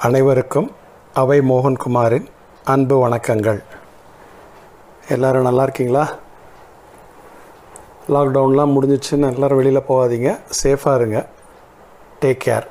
[0.00, 0.70] அனைவருக்கும்
[1.14, 2.26] அவை மோகன்குமாரின்
[2.64, 3.62] அன்பு வணக்கங்கள்.
[5.08, 6.14] எல்லோரும் நல்லா இருக்கீங்களா?
[8.08, 10.40] லாக்டவுன்லாம் முடிஞ்சிச்சுன்னு எல்லோரும் வெளியில் போகாதீங்க.
[10.62, 11.28] சேஃபாக இருங்க.
[12.20, 12.66] டேக் கேர்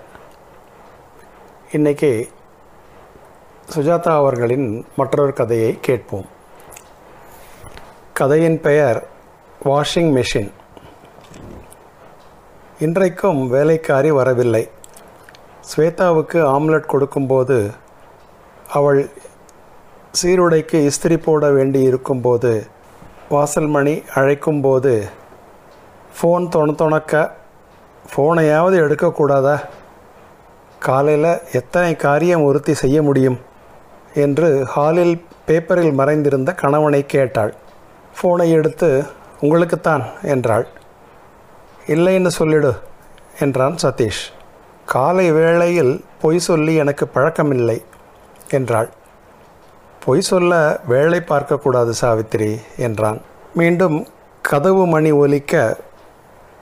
[1.71, 2.29] இன்றைக்கி
[3.75, 6.25] சுஜாதா அவர்களின் மற்றொரு கதையை கேட்போம்.
[8.13, 9.07] கதையின் பெயர்
[9.65, 10.51] வாஷிங் மெஷின்
[12.79, 14.69] இன்றைக்கும் வேலைக்காரி வரவில்லை.
[15.76, 17.72] ஸ்வேதாவுக்கு ஆம்லெட் கொடுக்கும்போது
[18.73, 19.10] அவள்
[20.12, 22.68] சீருடைக்கு இஸ்திரி போட வேண்டி இருக்கும்போது
[23.30, 25.10] வாசல் மணி அழைக்கும்போது
[26.18, 27.32] ஃபோன் தொண தொணக்க
[28.16, 29.64] ஃபோனையாவது எடுக்கக்கூடாதா?
[30.80, 33.40] காலையில் எத்தனை காரியம் ஒருத்தி செய்ய முடியும்?
[34.13, 37.54] என்று ஹாலில் பேப்பரில் மறைந்திருந்த கணவனை கேட்டாள்.
[38.18, 39.05] ஃபோனை எடுத்து
[39.41, 40.68] உங்களுக்குத்தான் என்றாள்.
[41.88, 42.76] இல்லைன்னு சொல்லிடு
[43.40, 44.24] என்றான் சதீஷ்.
[44.88, 47.84] காலை வேளையில் பொய் சொல்லி எனக்கு பழக்கமில்லை
[48.50, 48.90] என்றாள்.
[50.05, 53.21] பொய் சொல்ல வேலை பார்க்கக்கூடாது சாவித்திரி என்றான்.
[53.54, 54.08] மீண்டும்
[54.41, 55.77] கதவு மணி ஒலிக்க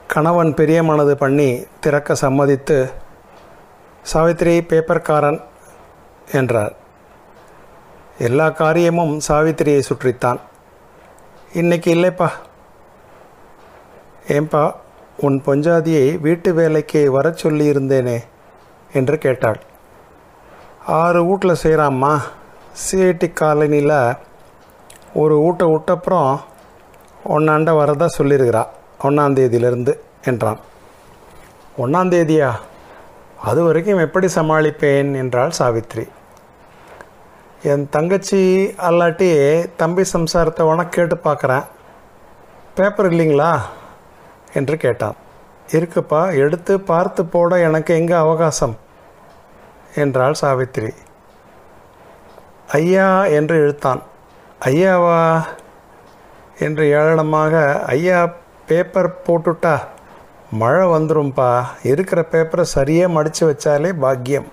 [0.06, 2.90] கணவன் பெரிய மனது பண்ணி திறக்க சம்மதித்து
[4.02, 5.40] சாவித்திரி பேப்பர்காரன்
[6.32, 6.74] என்றார்.
[8.18, 10.40] எல்லா காரியமும் சாவித்திரியை சுற்றித்தான்.
[11.52, 12.28] இன்னைக்கு இல்லைப்பா.
[14.28, 14.72] ஏன்பா?
[15.16, 18.18] உன் பொஞ்சாதியை வீட்டு வேலைக்கு வரச் சொல்லியிருந்தேனே
[18.92, 19.60] என்று கேட்டாள்.
[20.86, 22.18] ஆறு வீட்டில் செய்கிறாம்மா
[22.80, 24.16] சிஐடி காலனியில்
[25.14, 26.40] ஒரு வீட்டை விட்டப்புறம்
[27.28, 28.66] ஒன்னாண்ட வரதா சொல்லியிருக்கிறா
[29.02, 29.94] ஒன்றாந்தேதியிலேருந்து
[30.24, 30.58] என்றான்.
[31.78, 32.50] ஒன்றாந்தேதியா
[33.44, 35.16] அது வரைக்கும் எப்படி சமாளிப்பேன்?
[35.16, 36.08] என்றாள் சாவித்ரி.
[37.62, 39.30] என் தங்கச்சி அல்லாட்டி
[39.76, 41.64] தம்பி சம்சாரத்தை உனக்கு கேட்டு பார்க்குறேன்.
[42.74, 43.58] பேப்பர் இல்லைங்களா?
[44.52, 45.14] என்று கேட்டான்.
[45.72, 48.76] இருக்குப்பா எடுத்து பார்த்து போட எனக்கு எங்கே அவகாசம்?
[49.94, 50.94] என்றாள் சாவித்திரி.
[52.68, 54.02] ஐயா என்று இழுத்தான்.
[54.64, 55.44] ஐயாவா?
[56.58, 58.32] என்று ஏளனமாக ஐயா
[58.66, 59.78] பேப்பர் போட்டுட்டா?
[60.50, 61.64] மழை வந்துரும்பா.
[61.82, 64.46] இருக்கிற பேப்பரை சரியாக மடித்து வச்சாலே பாக்கியம்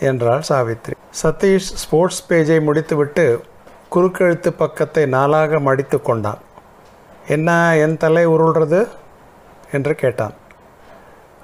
[0.00, 3.44] என்றாள் சாவித்ரி சதீஷ் ஸ்போர்ட்ஸ் பேஜை முடித்துவிட்டு
[3.94, 6.38] குறுக்கெழுத்து பக்கத்தை நாளாக மடித்து கொண்டான்.
[7.36, 8.80] என்ன என் தலை உருள்றது?
[9.72, 10.34] என்று கேட்டான்.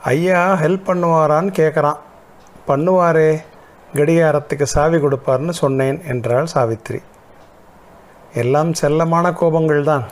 [0.05, 2.01] ஐயா ஹெல்ப் பண்ணுவாரான்னு கேட்குறான்
[2.69, 3.31] பண்ணுவாரே
[3.95, 7.01] கடிகாரத்துக்கு சாவி கொடுப்பார்னு சொன்னேன் என்றாள் சாவித்ரி.
[8.35, 10.07] எல்லாம் செல்லமான கோபங்கள் தான்.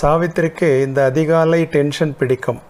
[0.00, 2.60] சாவித்திரிக்கு இந்த அதிகாலை டென்ஷன் பிடிக்கும்.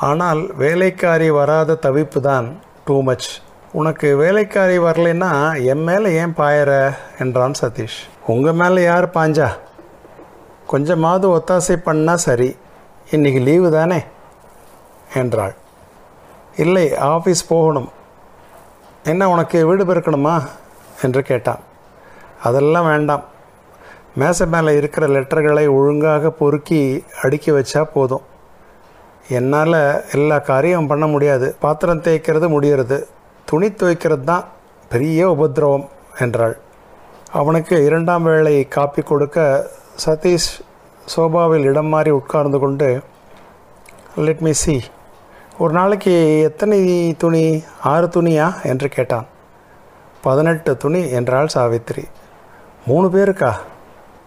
[0.00, 2.48] ஆனால் வேலைக்காரி வராத தவிப்பு தான்
[2.84, 3.28] டூ மச்
[3.72, 5.30] உனக்கு வேலைக்காரி வரலைன்னா
[5.64, 6.72] என் மேலே ஏன் பாயற?
[7.18, 8.00] என்றான் சதீஷ்.
[8.26, 9.48] உங்கள் மேலே யார் பாஞ்சா?
[10.72, 12.56] கொஞ்சமாவது ஒத்தாசை பண்ணால் சரி.
[13.10, 14.04] இன்றைக்கி லீவு தானே?
[15.14, 15.54] என்றாள்.
[16.56, 17.88] இல்லை ஆஃபீஸ் போகணும்.
[19.04, 20.42] என்ன உனக்கு வீடு பெருக்கணுமா?
[21.02, 21.58] என்று கேட்டான்.
[22.42, 23.24] அதெல்லாம் வேண்டாம்.
[24.14, 28.22] மேசை மேலே இருக்கிற லெட்டர்களை ஒழுங்காக பொறுக்கி அடுக்கி வச்சா போதும்.
[29.28, 31.56] என்னால் எல்லா காரியம் பண்ண முடியாது.
[31.60, 33.04] பாத்திரம் தேய்க்கிறது முடியறது.
[33.44, 34.44] துணி துவைக்கிறது தான்
[34.88, 35.88] பெரிய உபத்திரவம்
[36.18, 36.58] என்றாள்.
[37.32, 40.60] அவனுக்கு இரண்டாம் வேளை காப்பி கொடுக்க சதீஷ்
[41.06, 43.02] சோபாவில் இடம் மாறி உட்கார்ந்து கொண்டு
[44.16, 44.82] லெட் மீ சி
[45.58, 47.64] ஒரு நாளைக்கு எத்தனை துணி?
[47.82, 48.62] ஆறு துணியா?
[48.62, 49.26] என்று கேட்டான்.
[50.22, 52.04] பதினெட்டு துணி என்றாள் சாவித்ரி
[52.86, 53.52] மூணு பேருக்கா?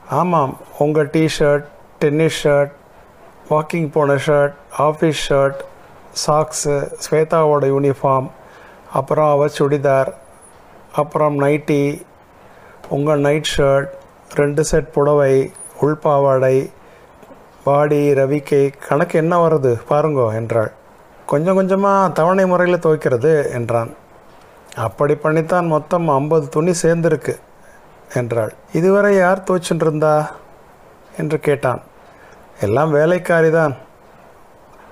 [0.09, 0.57] ஆமாம்.
[0.77, 1.65] உங்கள் T shirt
[1.99, 2.71] tennis shirt
[3.49, 5.59] walking போன ஷர்ட் ஆஃபீஸ் ஷர்ட்
[6.27, 8.29] சாக்ஸு ஸ்வேதாவோட யூனிஃபார்ம்
[8.93, 10.13] அப்புறம் அவர் சுடிதார்
[10.95, 12.01] அப்புறம் நைட்டி
[12.89, 13.89] உங்கள் நைட் ஷர்ட்
[14.35, 15.51] ரெண்டு செட் புடவை
[15.81, 16.55] உள்பாவாடை
[17.63, 19.71] பாடி ரவிக்கை கணக்கு என்ன வருது?
[19.89, 20.71] பாருங்கோ என்றாள்.
[21.25, 23.91] கொஞ்சம் கொஞ்சமாக தவணை முறையில் துவைக்கிறது என்றான்.
[24.75, 27.35] அப்படி பண்ணித்தான் மொத்தம் ஐம்பது துணி சேர்ந்துருக்கு
[28.13, 28.53] என்றாள்.
[28.73, 30.25] இதுவரை யார் துவைச்சுட்டு
[31.17, 31.81] என்று கேட்டான்.
[32.59, 33.75] எல்லாம் வேலைக்காரி தான்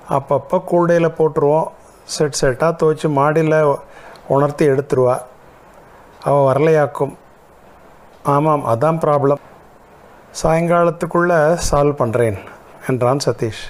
[0.10, 1.70] அப்பப்போ கூடையில் போட்டுருவோம்.
[2.04, 3.76] செட் செட்டாக துவைச்சி மாடியில்
[4.28, 5.16] உணர்த்தி எடுத்துருவா.
[6.24, 7.14] அவள் வரலையாக்கும்.
[8.24, 9.42] ஆமாம் அதான் ப்ராப்ளம்
[10.42, 11.40] சாயங்காலத்துக்குள்ளே
[11.70, 12.38] சால்வ் பண்ணுறேன்
[12.88, 13.64] என்றான் சதீஷ்.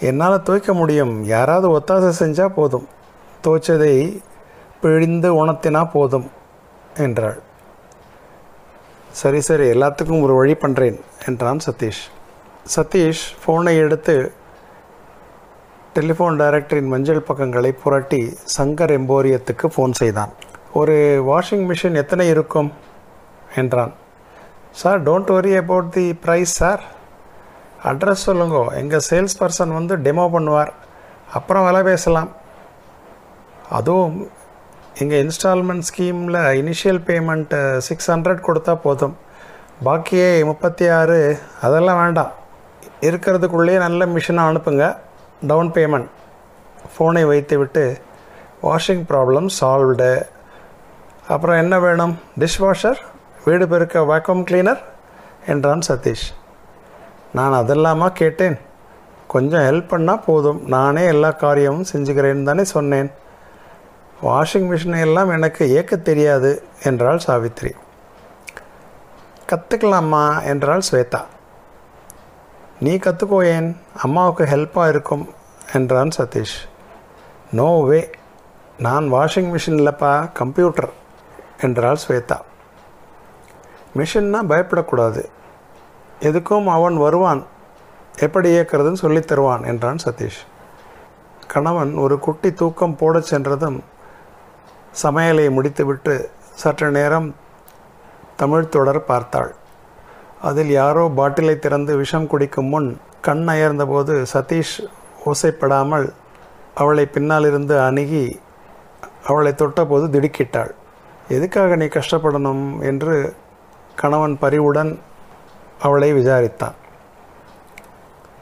[0.00, 1.24] என்னால் துவைக்க முடியும்.
[1.24, 2.86] யாராவது ஒத்தாசை செஞ்சால் போதும்.
[3.44, 4.22] துவைச்சதை
[4.80, 6.30] பிழிந்து உணர்த்தினா போதும்
[6.96, 7.38] என்றாள்.
[9.10, 12.02] சரி சரி எல்லாத்துக்கும் ஒரு வழி பண்ணுறேன் என்றான் சதீஷ்.
[12.76, 14.32] சதீஷ் ஃபோனை எடுத்து
[15.94, 20.32] டெலிஃபோன் டைரக்டரின் மஞ்சள் பக்கங்களை புரட்டி சங்கர் எம்போரியத்துக்கு ஃபோன் செய்தான்.
[20.74, 20.94] ஒரு
[21.28, 22.72] வாஷிங் மிஷின் எத்தனை இருக்கும்?
[23.56, 23.92] என்றான்.
[24.70, 26.82] Sir don't worry about the price sir
[27.84, 28.58] address சொல்லுங்க.
[28.74, 30.72] எங்கள் சேல்ஸ் பர்சன் வந்து டெமோ பண்ணுவார்.
[31.32, 32.30] அப்புறம் விலை பேசலாம்.
[33.70, 34.30] அதுவும்
[34.98, 39.16] எங்கள் இன்ஸ்டால்மெண்ட் ஸ்கீமில் இனிஷியல் பேமெண்ட்டு சிக்ஸ் ஹண்ட்ரட் கொடுத்தா போதும்.
[39.84, 41.38] பாக்கியே முப்பத்தி ஆறு.
[41.62, 42.32] அதெல்லாம் வேண்டாம்.
[43.00, 44.96] இருக்கிறதுக்குள்ளேயே நல்ல மிஷினாக அனுப்புங்க.
[45.46, 46.10] டவுன் பேமெண்ட்
[46.94, 48.00] ஃபோனை வைத்து விட்டு
[48.62, 50.32] வாஷிங் ப்ராப்ளம் சால்வ்டு
[51.28, 52.18] அப்புறம் என்ன வேணும்?
[52.38, 53.00] டிஷ் வாஷர்
[53.44, 54.80] வீடு பெருக்க வேக்யூம் கிளீனர்
[55.46, 56.32] என்றான் சதீஷ்.
[57.32, 58.58] நான் அதெல்லாமா கேட்டேன்?
[59.26, 60.68] கொஞ்சம் ஹெல்ப் பண்ணால் போதும்.
[60.68, 63.10] நானே எல்லா காரியமும் செஞ்சுக்கிறேன்னு தானே சொன்னேன்.
[64.22, 67.72] வாஷிங் மிஷினை எல்லாம் எனக்கு இயக்க தெரியாது என்றாள் சாவித்ரி.
[69.46, 71.24] கற்றுக்கலாமா என்றாள் ஸ்வேதா.
[72.80, 75.28] நீ கற்றுக்கோயேன் அம்மாவுக்கு ஹெல்ப்பாக இருக்கும்
[75.74, 76.58] என்றான் சதீஷ்.
[77.52, 78.10] நோ வே
[78.78, 81.02] நான் வாஷிங் மிஷின் இல்லைப்பா கம்ப்யூட்டர்
[81.64, 82.38] என்றாள் ஸ்வேதா.
[83.96, 85.22] மிஷின்னா பயப்படக்கூடாது.
[86.20, 87.42] எதுக்கும் அவன் வருவான்.
[88.18, 90.42] எப்படி இயக்கிறதுன்னு சொல்லித் தருவான் என்றான் சதீஷ்.
[91.48, 93.78] கணவன் ஒரு குட்டி தூக்கம் போடச் சென்றதும்
[95.02, 97.34] சமையலை முடித்துவிட்டு சற்று நேரம்
[98.36, 99.54] தமிழ் தொடர் பார்த்தாள்.
[100.42, 104.74] அதில் யாரோ பாட்டிலை திறந்து விஷம் குடிக்கும் முன் கண் அயர்ந்தபோது சதீஷ்
[105.24, 106.12] ஓசைப்படாமல்
[106.74, 108.40] அவளை பின்னாலிருந்து அணுகி
[109.26, 110.72] அவளை தொட்டபோது திடுக்கிட்டாள்.
[111.28, 113.36] எதுக்காக நீ கஷ்டப்படணும் என்று
[113.96, 115.00] கணவன் பரிவுடன்
[115.80, 116.74] அவளை விசாரித்தான்.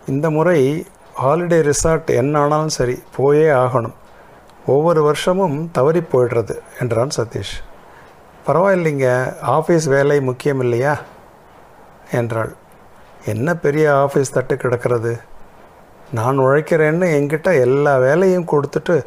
[0.06, 0.86] இந்த முறை
[1.22, 3.92] ஹாலிடே ரிசார்ட் என்ன ஆனாலும் சரி போயே ஆகணும்.
[4.66, 7.54] ஒவ்வொரு வருஷமும் தவறி போயிடுறது என்றான் சதீஷ்.
[8.46, 10.98] பரவாயில்லைங்க ஆஃபீஸ் வேலை முக்கியம் இல்லையா
[12.12, 12.54] என்றாள்.
[13.24, 15.20] என்ன பெரிய ஆஃபீஸ் தட்டு கிடக்கிறது?
[16.12, 19.04] நான் உழைக்கிறேன்னு என்கிட்ட எல்லா வேலையும் கொடுத்துட்டு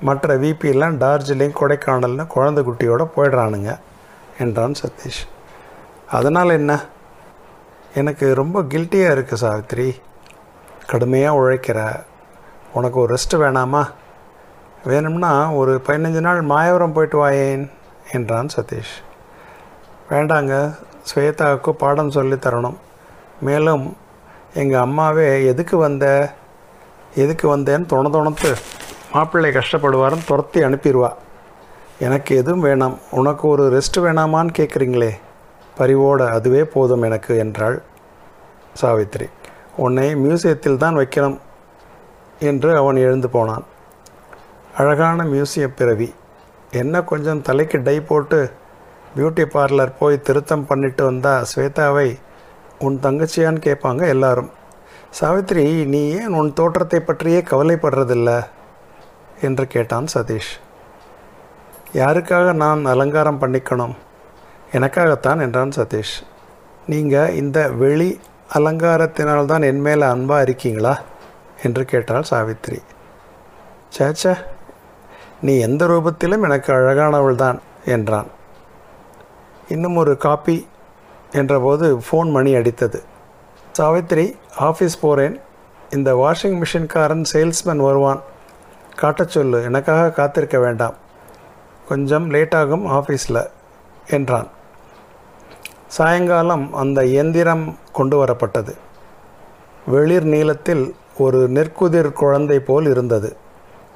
[0.00, 3.78] மற்ற விபிலாம் டார்ஜிலிங் கொடைக்கானல்னு குழந்தை குட்டியோடு போயிடுறானுங்க
[4.38, 5.28] என்றான் சதீஷ்.
[6.10, 6.84] அதனால் என்ன?
[7.94, 10.00] எனக்கு ரொம்ப கில்ட்டியாக இருக்குது சாவித்ரி.
[10.86, 12.02] கடுமையாக உழைக்கிற.
[12.72, 13.90] உனக்கு ஒரு ரெஸ்ட் வேணாமா?
[14.84, 17.70] வேணும்னா ஒரு பதினஞ்சு நாள் மாயவரம் போயிட்டு வாயேன்
[18.12, 18.94] என்றான் சதீஷ்.
[20.10, 20.76] வேண்டாங்க
[21.14, 22.76] ஸ்வேதாவுக்கு பாடம் சொல்லி தரணும்.
[23.40, 23.96] மேலும்
[24.54, 26.32] எங்கள் அம்மாவே எதுக்கு வந்த?
[27.14, 28.54] எதுக்கு வந்தேன்னு தொண தொணத்து
[29.14, 31.08] மாப்பிள்ளை கஷ்டப்படுவார்னு துரத்தி அனுப்பிடுவா
[32.06, 32.94] எனக்கு எதுவும் வேணாம்.
[33.18, 35.10] உனக்கு ஒரு ரெஸ்ட் வேணாமான்னு கேட்குறீங்களே
[35.78, 37.76] பரிவோட அதுவே போதும் எனக்கு என்றாள்
[38.80, 39.26] சாவித்ரி.
[39.84, 41.36] உன்னை மியூசியத்தில் தான் வைக்கணும்
[42.48, 43.64] என்று அவன் எழுந்து போனான்.
[44.78, 46.08] அழகான மியூசிய பிறவி.
[46.82, 48.40] என்ன கொஞ்சம் தலைக்கு டை போட்டு
[49.16, 52.08] பியூட்டி பார்லர் போய் திருத்தம் பண்ணிட்டு வந்தா ஸ்வேதாவை
[52.86, 54.50] உன் தங்கச்சியான்னு கேட்பாங்க எல்லாரும்.
[55.20, 58.32] சாவித்ரி நீ ஏன் உன் தோற்றத்தை பற்றியே கவலைப்படுறதில்ல?
[59.42, 60.52] என்று கேட்டான் சதீஷ்.
[61.92, 63.94] யாருக்காக நான் அலங்காரம் பண்ணிக்கணும்?
[64.72, 66.22] எனக்காகத்தான் என்றான் சதீஷ்.
[66.86, 68.20] நீங்கள் இந்த வெளி
[68.54, 71.00] அலங்காரத்தினால்தான் என் மேலே அன்பாக இருக்கீங்களா?
[71.64, 72.80] என்று கேட்டாள் சாவித்ரி.
[73.98, 74.44] சேச்ச
[75.40, 78.26] நீ எந்த ரூபத்திலும் எனக்கு அழகானவள் தான் என்றான்.
[79.68, 80.68] இன்னும் ஒரு காப்பி
[81.32, 83.02] என்றபோது ஃபோன் மணி அடித்தது.
[83.78, 85.40] சாவித்ரி ஆஃபீஸ் போகிறேன்
[85.90, 88.22] இந்த வாஷிங் மிஷின்காரன் சேல்ஸ்மேன் வருவான்.
[88.96, 90.94] காட்டச் சொல்லு எனக்காக காத்திருக்க வேண்டாம்.
[91.88, 93.50] கொஞ்சம் லேட்டாகும் ஆஃபீஸில்
[94.08, 94.48] என்றான்.
[95.86, 98.74] சாயங்காலம் அந்த இயந்திரம் கொண்டு வரப்பட்டது.
[99.86, 103.36] வெளிர் நீளத்தில் ஒரு நெற்குதிர் குழந்தை போல் இருந்தது.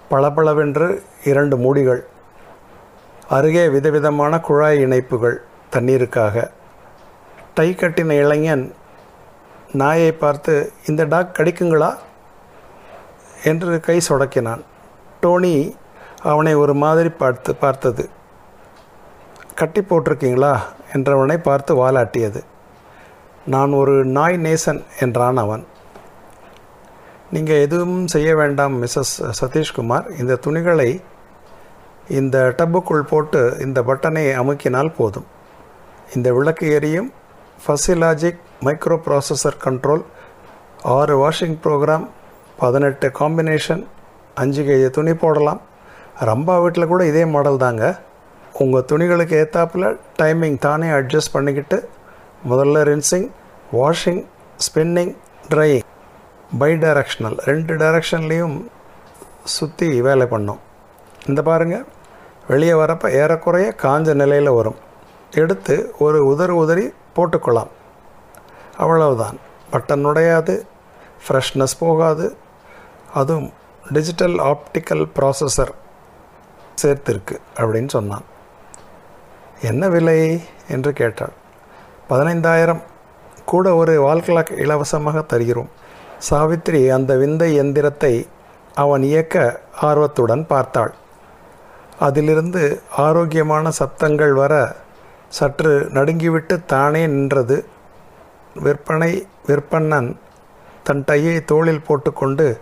[0.09, 2.01] பளபளவென்று இரண்டு மூடிகள்
[3.29, 6.51] அருகே விதவிதமான குழாய் இணைப்புகள் தண்ணீருக்காக.
[7.55, 8.75] டை கட்டின இளைஞன்
[9.73, 11.97] நாயை பார்த்து இந்த டாக் கடிக்குங்களா?
[13.45, 14.61] என்று கை சொடக்கினான்.
[15.21, 15.77] டோனி
[16.23, 18.09] அவனை ஒரு மாதிரி பார்த்து பார்த்தது.
[19.55, 20.59] கட்டி போட்டிருக்கீங்களா?
[20.93, 22.43] என்றவனை பார்த்து வாலாட்டியது.
[23.47, 25.67] நான் ஒரு நாய் நேசன் என்றான் அவன்.
[27.31, 30.21] நீங்கள் எதுவும் செய்ய வேண்டாம் மிஸ்ஸஸ் சதீஷ்குமார்.
[30.21, 31.03] இந்த துணிகளை
[32.09, 35.27] இந்த டப்புக்குள் போட்டு இந்த பட்டனை அமுக்கினால் போதும்.
[36.15, 37.13] இந்த விளக்கு எரியும்.
[37.67, 40.05] Fuzzy logic micro processor control.
[40.83, 42.09] ஆறு வாஷிங் ப்ரோக்ராம்
[42.59, 43.87] பதினெட்டு காம்பினேஷன்
[44.43, 45.61] அஞ்சு கேஜி துணி போடலாம்.
[46.29, 47.85] ரம்பா வீட்டில் கூட இதே மாடல் தாங்க.
[48.63, 49.85] உங்கள் துணிகளுக்கு ஏற்றாப்புல
[50.23, 51.79] டைமிங் தானே அட்ஜஸ்ட் பண்ணிக்கிட்டு
[52.51, 53.29] முதல்ல rinsing
[53.79, 54.23] washing
[54.65, 55.13] spinning
[55.53, 55.87] drying
[56.83, 58.57] bidirectional ரெண்டு டைரக்ஷன்லேயும்
[59.57, 60.61] சுற்றி வேலை பண்ணும்.
[61.27, 61.85] இந்த பாருங்கள்
[62.49, 64.79] வெளியே வரப்போ ஏறக்குறைய காஞ்ச நிலையில் வரும்.
[65.43, 67.73] எடுத்து ஒரு உதறு உதறி போட்டுக்கொள்ளலாம்
[68.83, 69.39] அவ்வளவுதான்.
[69.73, 70.55] பட்டன் உடையாது.
[71.25, 72.27] ஃப்ரெஷ்னஸ் போகாது.
[73.21, 73.51] அதுவும்
[73.93, 75.73] டிஜிட்டல் ஆப்டிக்கல் ப்ராசஸர்
[76.83, 78.23] சேர்த்திருக்கு அப்படின்னு சொன்னான்.
[79.63, 81.33] என்ன விலை என்று கேட்டாள்.
[82.11, 82.83] பதினைந்தாயிரம்.
[83.45, 85.71] கூட ஒரு வால்கிளாக் இலவசமாக தருகிறோம்.
[86.31, 88.27] சாவித்ரி அந்த விந்தை எந்திரத்தை
[88.75, 90.95] அவன் இயக்க ஆர்வத்துடன் பார்த்தாள்.
[91.99, 94.77] அதிலிருந்து ஆரோக்கியமான சப்தங்கள் வர
[95.29, 97.67] சற்று நடுங்கிவிட்டு தானே நின்றது.
[98.55, 100.17] விற்பனை விற்பன்னன்
[100.85, 102.61] தன் டையை தோளில் போட்டுக்கொண்டு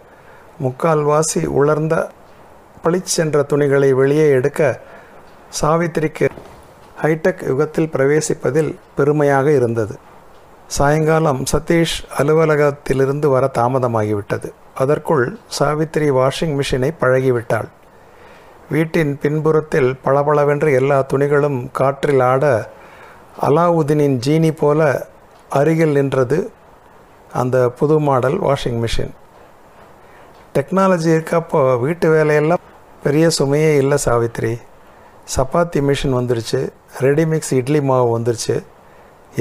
[0.63, 2.11] முக்கால்வாசி உலர்ந்த
[2.85, 4.81] பளிச்சென்ற துணிகளை வெளியே எடுக்க
[5.61, 6.29] சாவித்திரிக்கு
[7.03, 9.99] ஹைடெக் யுகத்தில் பிரவேசிப்பதில் பெருமையாக இருந்தது.
[10.67, 14.53] சாயங்காலம் சதீஷ் அலுவலகத்திலிருந்து வர தாமதமாகிவிட்டது.
[14.75, 17.69] அதற்குள் சாவித்திரி வாஷிங் மிஷினை பழகிவிட்டாள்.
[18.71, 22.71] வீட்டின் பின்புறத்தில் பளபளவென்று எல்லா துணிகளும் காற்றில் ஆட
[23.41, 25.07] அலாவுதீனின் ஜீனி போல
[25.49, 26.51] அருகில் நின்றது
[27.33, 29.15] அந்த புது மாடல் வாஷிங் மிஷின்.
[30.57, 32.63] டெக்னாலஜி இருக்கப்போ வீட்டு வேலையெல்லாம்
[33.05, 34.53] பெரிய சுமையே இல்லை சாவித்ரி.
[35.35, 36.61] சப்பாத்தி மிஷின் வந்துருச்சு.
[37.07, 38.57] ரெடிமிக்ஸ் இட்லி மாவு வந்துருச்சு.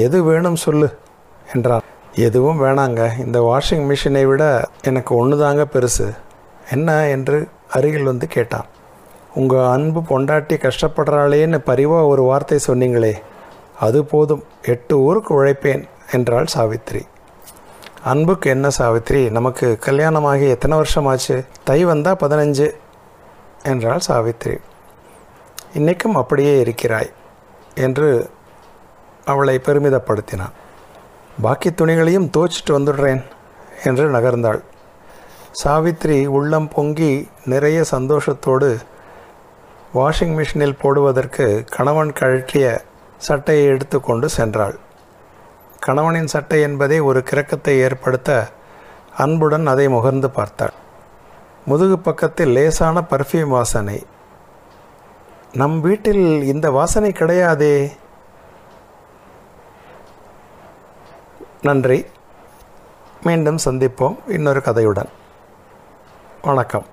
[0.04, 0.88] எது வேணும் சொல்லு
[1.54, 1.84] என்றான்
[2.26, 3.00] எதுவும் வேணாங்க.
[3.24, 4.44] இந்த வாஷிங் மிஷினை விட
[4.82, 6.06] எனக்கு ஒன்று தாங்க பெருசு.
[6.74, 7.38] என்ன என்று
[7.76, 8.68] அருகில் வந்து கேட்டான்
[9.40, 13.14] உங்கள் அன்பு பொண்டாட்டி கஷ்டப்படுறாளேன்னு பரிவாக ஒரு வார்த்தை சொன்னீங்களே
[13.86, 14.44] அது போதும்.
[14.72, 17.02] எட்டு ஊருக்கு உழைப்பேன் என்றாள் சாவித்ரி.
[18.10, 19.30] அன்புக்கு என்ன சாவித்ரி?
[19.30, 21.46] நமக்கு கல்யாணமாகி எத்தனை வருஷமாச்சு?
[21.64, 22.70] தை வந்தால் பதினஞ்சு
[23.62, 24.58] என்றாள் சாவித்ரி.
[25.72, 27.10] இன்றைக்கும் அப்படியே இருக்கிறாய்
[27.74, 28.30] என்று
[29.24, 30.54] அவளை பெருமிதப்படுத்தினான்.
[31.42, 33.22] பாக்கி துணிகளையும் தோச்சிட்டு வந்துடுறேன்
[33.84, 34.60] என்று நகர்ந்தாள்.
[35.64, 38.76] சாவித்ரி உள்ளம் பொங்கி நிறைய சந்தோஷத்தோடு
[39.94, 42.78] வாஷிங் மிஷினில் போடுவதற்கு கணவன் கழற்றிய
[43.18, 44.76] சட்டையை எடுத்துக்கொண்டு சென்றாள்.
[45.86, 48.48] கணவனின் சட்டை என்பதே ஒரு கிரக்கத்தை ஏற்படுத்த
[49.16, 50.72] அன்புடன் அதை முகர்ந்து பார்த்தாள்.
[51.66, 54.06] முதுகு பக்கத்தில் லேசான பர்ஃப்யூம் வாசனை.
[55.52, 57.92] நம் வீட்டில் இந்த வாசனை கிடையாதே.
[61.62, 62.06] நன்றி.
[63.22, 64.16] மீண்டும் சந்திப்போம்.
[64.26, 65.08] இன்னொரு கதையுடன்.
[66.42, 66.86] வணக்கம்.